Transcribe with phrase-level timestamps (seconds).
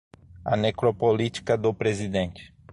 [0.43, 2.51] A necropolítica do presidente